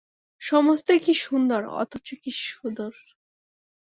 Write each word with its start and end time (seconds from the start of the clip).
সমস্তই 0.41 0.99
কী 0.99 1.13
সুন্দর, 1.23 1.61
অথচ 1.81 2.07
কী 2.23 2.31
সুদূর। 2.43 2.93